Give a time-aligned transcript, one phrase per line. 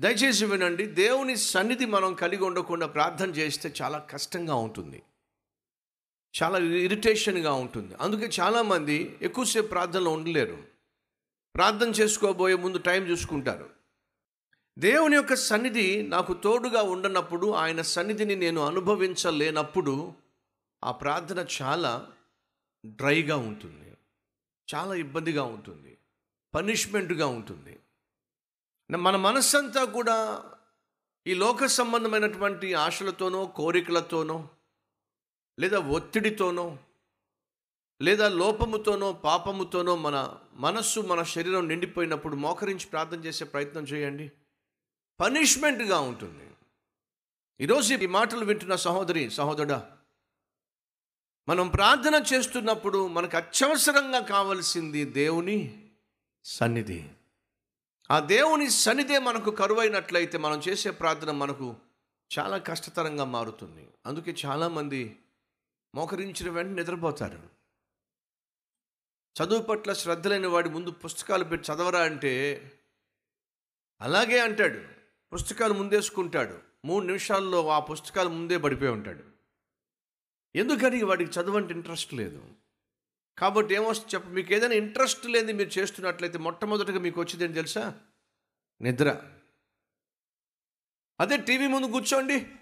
[0.00, 5.02] దయచేసి వినండి దేవుని సన్నిధి మనం కలిగి ఉండకుండా ప్రార్థన చేస్తే చాలా కష్టంగా ఉంటుంది.
[6.42, 7.94] చాలా ఇరిటేషన్గా ఉంటుంది.
[7.94, 10.64] అందుకే చాలామంది ఎక్కువసేపు ప్రార్థనలో ఉండలేరు.
[11.54, 13.70] ప్రార్థన చేసుకోబోయే ముందు టైం చూసుకుంటారు.
[14.78, 20.12] దేవుని యొక్క సన్నిధి నాకు తోడుగా ఉండనప్పుడు ఆయన సన్నిధిని నేను అనుభవించలేనప్పుడు
[20.84, 22.08] ఆ ప్రార్థన చాలా
[22.86, 23.96] డ్రైగా ఉంటుంది.
[24.74, 25.98] చాలా ఇబ్బందిగా ఉంటుంది.
[26.54, 27.78] పనిష్మెంట్గా ఉంటుంది.
[28.96, 30.44] మన మనస్సంతా కూడా
[31.26, 34.48] ఈ లోక సంబంధమైనటువంటి ఆశలతోనో కోరికలతోనో
[35.58, 36.78] లేదా ఒత్తిడితోనో
[38.02, 44.32] లేదా లోపముతోనో పాపముతోనో మన మనస్సు మన శరీరం నిండిపోయినప్పుడు మోకరించి ప్రార్థన చేసే ప్రయత్నం చేయండి.
[45.20, 46.50] పనిష్మెంట్గా ఉంటుంది.
[47.60, 49.90] ఈరోజు ఈ మాటలు వింటున్న సహోదరి సహోదరుడా
[51.48, 55.88] మనం ప్రార్థన చేస్తున్నప్పుడు మనకు అత్యవసరంగా కావలసింది దేవుని
[56.44, 57.08] సన్నిధి.
[58.10, 61.76] ఆ దేవుని సన్నిధే మనకు కరువైనట్లయితే మనం చేసే ప్రార్థన మనకు
[62.38, 63.88] చాలా కష్టతరంగా మారుతుంది.
[64.06, 65.18] అందుకే చాలామంది
[65.94, 67.42] మోకరించిన వెంటనే నిద్రపోతారు.
[69.42, 72.62] చదువు పట్ల శ్రద్ధ లేని వాడి ముందు పుస్తకాలు పెట్టి చదవరా అంటే
[74.00, 74.80] అలాగే అంటాడు.
[75.32, 76.58] పుస్తకాలు ముందేసుకుంటాడు.
[76.84, 79.24] మూడు నిమిషాల్లో ఆ పుస్తకాలు ముందే పడిపోయి ఉంటాడు.
[80.54, 82.46] ఎందుకని వాడికి చదవంటే ఇంట్రెస్ట్ లేదు.
[83.38, 88.00] కాబట్టి ఏమో చెప్ప మీకు ఏదైనా ఇంట్రెస్ట్ లేని మీరు చేస్తున్నట్లయితే మొట్టమొదటిగా మీకు వచ్చేది ఏంటి తెలుసా?
[88.80, 89.22] నిద్ర.
[91.20, 92.52] అదే టీవీ ముందు కూర్చోండి.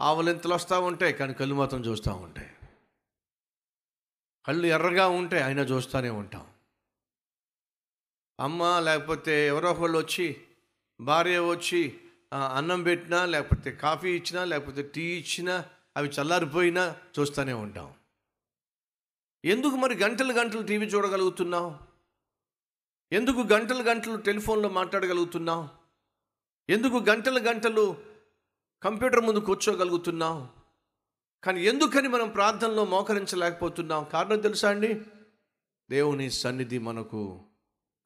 [0.00, 2.50] ఆవలింతలు వస్తూ ఉంటాయి కానీ కళ్ళు మాత్రం చూస్తూ ఉంటాయి.
[4.46, 6.50] కళ్ళు ఎర్రగా ఉంటాయి అయినా చూస్తూనే ఉంటాం.
[8.40, 10.44] అమ్మ లేకపోతే ఎవరో ఒకళ్ళు వచ్చి
[11.00, 12.00] భార్య వచ్చి
[12.54, 15.64] అన్నం పెట్టినా లేకపోతే కాఫీ ఇచ్చినా లేకపోతే టీ ఇచ్చినా
[15.96, 17.94] అవి చల్లారిపోయినా చూస్తూనే ఉంటాం.
[19.44, 21.76] ఎందుకు మరి గంటలు గంటలు టీవీ చూడగలుగుతున్నావు?
[23.12, 25.68] ఎందుకు గంటలు గంటలు టెలిఫోన్లో మాట్లాడగలుగుతున్నావు?
[26.70, 27.96] ఎందుకు గంటలు గంటలు
[28.82, 30.48] కంప్యూటర్ ముందు కూర్చోగలుగుతున్నావు?
[31.44, 34.04] కానీ ఎందుకని మనం ప్రార్థనలో మోకరించలేకపోతున్నాం?
[34.04, 35.00] కారణం తెలుసా అండి?
[35.90, 37.42] దేవుని సన్నిధి మనకు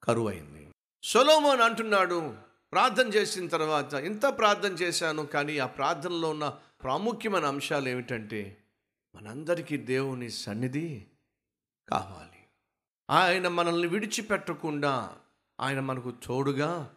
[0.03, 0.71] కరువైంది.
[1.03, 2.33] సొలోమోన్ అంటున్నాడు
[2.71, 8.57] ప్రార్థన చేసిన తర్వాత ఇంత ప్రార్థన చేశాను కానీ ఆ ప్రార్థనలో ఉన్న ప్రాముఖ్యమైన అంశాలు ఏమిటంటే
[9.15, 11.07] మనందరికీ దేవుని సన్నిధి
[11.89, 12.43] కావాలి.
[13.09, 15.17] ఆయన మనల్ని విడిచిపెట్టకుండా
[15.59, 16.93] ఆయన మనకు తోడుగా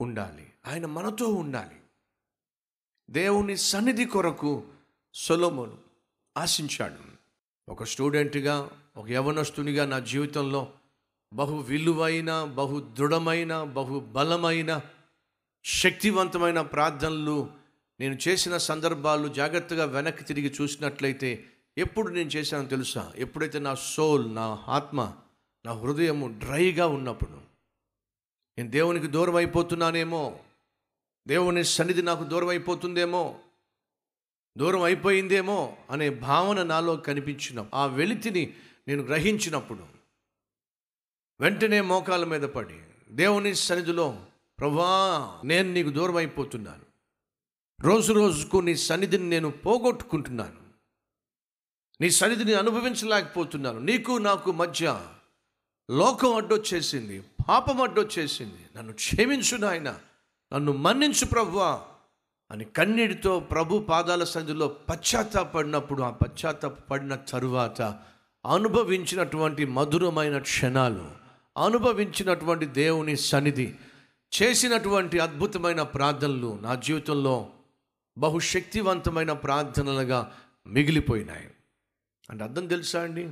[0.00, 0.52] ఉండాలి.
[0.66, 1.80] ఆయన మనతో ఉండాలి.
[3.10, 4.64] దేవుని సన్నిధి కొరకు
[5.14, 5.78] సొలోమోను
[6.36, 7.18] ఆశించాడు.
[7.68, 10.72] ఒక స్టూడెంట్గా ఒక యవనస్తునిగా నా జీవితంలో
[11.32, 14.80] బహు విలువైన బహు దృఢమైన బహు బలమైన
[15.64, 17.50] శక్తివంతమైన ప్రార్థనలు
[18.00, 23.12] నేను చేసిన సందర్భాలు జాగ్రత్తగా వెనక్కి తిరిగి చూసినట్లయితే ఎప్పుడు నేను చేశానో తెలుసా?
[23.16, 25.16] ఎప్పుడైతే నా సోల్ నా ఆత్మ
[25.66, 27.40] నా హృదయము డ్రైగా ఉన్నప్పుడు
[28.58, 30.40] నేను దేవునికి దూరం అయిపోతున్నానేమో
[31.26, 33.40] దేవుని సన్నిధి నాకు దూరం అయిపోతుందేమో
[34.56, 38.54] దూరం అయిపోయిందేమో అనే భావన నాలో కనిపించిన ఆ వెలితిని
[38.88, 39.86] నేను గ్రహించినప్పుడు
[41.40, 44.26] వెంటనే మోకాల మీద పడి దేవుని సన్నిధిలో
[44.58, 46.84] ప్రభా నేను నీకు దూరం అయిపోతున్నాను
[47.80, 50.67] రోజు రోజుకు నీ సన్నిధిని నేను పోగొట్టుకుంటున్నాను.
[52.00, 53.78] నీ సన్నిధిని అనుభవించలేకపోతున్నాను.
[53.78, 55.00] నీకు నాకు మధ్య
[55.90, 58.78] లోకం అడ్డొచ్చేసింది పాపం అడ్డొచ్చేసింది.
[58.78, 59.98] నన్ను క్షమించు నాయన.
[60.54, 61.80] నన్ను మన్నించు ప్రభువా
[62.50, 67.82] అని కన్నీటితో ప్రభు పాదాల సన్నిధిలో పశ్చాత్తాపడినప్పుడు ఆ పశ్చాత్తాపడిన తరువాత
[68.52, 71.10] అనుభవించినటువంటి మధురమైన క్షణాలు
[71.64, 73.74] అనుభవించినటువంటి దేవుని సన్నిధి
[74.42, 77.46] చేసినటువంటి అద్భుతమైన ప్రార్థనలు నా జీవితంలో
[78.18, 80.32] బహుశక్తివంతమైన ప్రార్థనలుగా
[80.66, 81.50] మిగిలిపోయినాయి.
[82.30, 83.30] అంటే అర్థం తెలుసా అండి?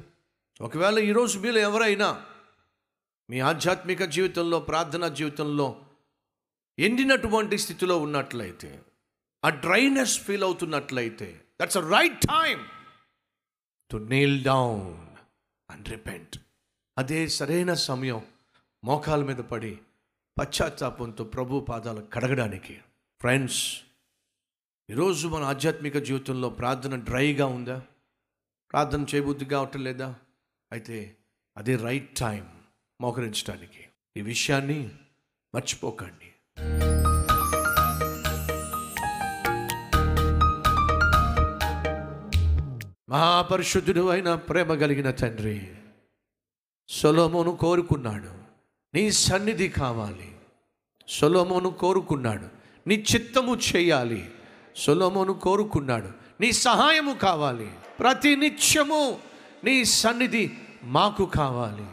[0.60, 2.26] ఒకవేళ ఈరోజు మీలో ఎవరైనా
[3.30, 5.86] మీ ఆధ్యాత్మిక జీవితంలో ప్రార్థనా జీవితంలో
[6.78, 8.82] ఎండినటువంటి స్థితిలో ఉన్నట్లయితే
[9.44, 12.66] ఆ dryness feel అవుతున్నట్లయితే that's a right time
[13.90, 15.06] to kneel down
[15.70, 16.38] and repent.
[16.98, 18.24] అదే సరైన సమయం
[18.84, 19.78] మోకాల మీద పడి
[20.38, 22.80] పశ్చాత్తాపంతో ప్రభు పాదాలు కడగడానికి.
[23.20, 23.80] ఫ్రెండ్స్
[24.90, 27.82] ఈరోజు మన ఆధ్యాత్మిక జీవితంలో ప్రార్థన డ్రైగా ఉందా?
[28.72, 30.14] ప్రార్థన చేయబుద్ధి కావటం లేదా?
[30.72, 31.16] అయితే
[31.56, 32.46] అదే రైట్ టైం
[33.00, 33.84] మోకరించడానికి
[34.16, 34.90] ఈ విషయాన్ని
[35.54, 36.32] మర్చిపోకండి.
[43.08, 45.74] మహాపరిశుద్ధుడు అయిన ప్రేమ కలిగిన తండ్రి
[46.88, 48.30] సొలోమోను కోరుకున్నాడు.
[48.94, 50.36] నీ సన్నిధి కావాలి.
[51.08, 52.48] సొలోమోను కోరుకున్నాడు.
[52.86, 54.30] నీ చిత్తము చేయాలి.
[54.76, 56.25] సొలోమోను కోరుకున్నాడు.
[56.40, 57.70] నీ సహాయము కావాలి.
[57.98, 59.18] ప్రతి నిత్యము
[59.64, 60.50] నీ సన్నిధి
[60.84, 61.84] మాకు కావాలి.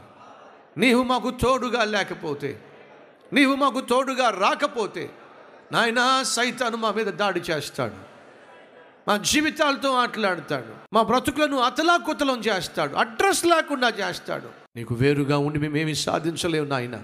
[0.78, 2.62] నీవు మాకు తోడుగా లేకపోతే
[3.34, 5.10] నీవు మాకు తోడుగా రాకపోతే
[5.72, 8.14] నాయన సైతాను మా మీద దాడి చేస్తాడు.
[9.08, 10.96] మా జీవితాలతో ఆటలాడతాడు.
[10.96, 12.96] మా బ్రతుకులను అతలాకుతలం చేస్తాడు.
[12.96, 14.50] అడ్రస్ లేకుండా చేస్తాడు.
[14.76, 17.04] నీకు వేరుగా ఉండి మేమేమి సాధించలేము నాయన.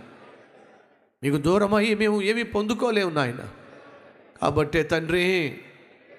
[1.24, 3.47] మీకు దూరమయ్యి మేము ఏమి పొందుకోలేము నాయన.
[4.41, 5.62] కాబట్టే తండ్రి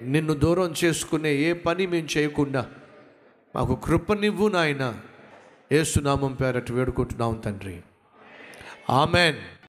[0.03, 2.71] నిన్ను దూరం చేసుకునే ఏ పని మేము చేయకుండా
[3.57, 5.01] మాకు కృపనివ్వు నాయన.
[5.73, 7.81] ఏసునామం పేరట వేడుకుంటున్నాం తండ్రి.
[8.91, 9.37] ఆమెన్.